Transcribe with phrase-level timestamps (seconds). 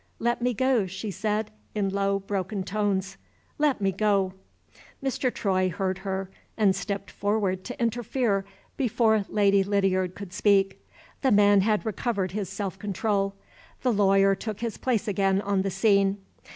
[0.17, 3.17] "Let me go!" she said, in low, broken tones,
[3.59, 4.33] "Let me go!"
[5.03, 5.31] Mr.
[5.31, 8.43] Troy heard her, and stepped forward to interfere
[8.77, 10.83] before Lady Lydiard could speak.
[11.21, 13.35] The man had recovered his self control;
[13.83, 16.17] the lawyer took his place again on the scene.